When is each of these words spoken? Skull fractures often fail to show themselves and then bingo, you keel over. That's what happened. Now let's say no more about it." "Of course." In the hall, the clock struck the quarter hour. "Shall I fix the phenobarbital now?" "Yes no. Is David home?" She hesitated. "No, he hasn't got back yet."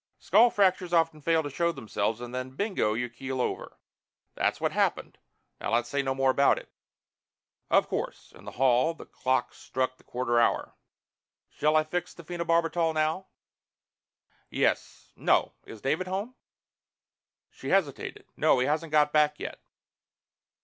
Skull 0.17 0.49
fractures 0.49 0.93
often 0.93 1.21
fail 1.21 1.43
to 1.43 1.49
show 1.51 1.71
themselves 1.71 2.21
and 2.21 2.33
then 2.33 2.55
bingo, 2.55 2.95
you 2.95 3.07
keel 3.07 3.39
over. 3.39 3.77
That's 4.33 4.59
what 4.59 4.71
happened. 4.71 5.19
Now 5.59 5.71
let's 5.73 5.89
say 5.89 6.01
no 6.01 6.15
more 6.15 6.31
about 6.31 6.57
it." 6.57 6.69
"Of 7.69 7.87
course." 7.87 8.31
In 8.31 8.43
the 8.45 8.53
hall, 8.57 8.95
the 8.95 9.05
clock 9.05 9.53
struck 9.53 9.97
the 9.97 10.03
quarter 10.03 10.39
hour. 10.39 10.75
"Shall 11.51 11.75
I 11.75 11.83
fix 11.83 12.15
the 12.15 12.23
phenobarbital 12.23 12.95
now?" 12.95 13.27
"Yes 14.49 15.11
no. 15.15 15.53
Is 15.67 15.81
David 15.81 16.07
home?" 16.07 16.33
She 17.51 17.69
hesitated. 17.69 18.25
"No, 18.35 18.57
he 18.57 18.65
hasn't 18.65 18.91
got 18.91 19.13
back 19.13 19.39
yet." 19.39 19.61